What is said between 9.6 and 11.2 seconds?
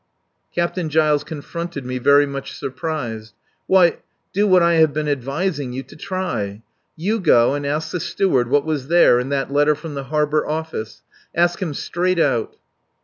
from the Harbour Office.